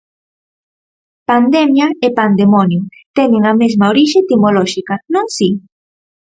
Pandemia 1.29 1.87
e 2.05 2.07
pandemonio 2.19 2.81
teñen 3.17 3.43
a 3.51 3.53
mesma 3.61 3.89
orixe 3.93 4.17
etimolóxica, 4.23 4.93
non 5.13 5.25
si? 5.35 5.49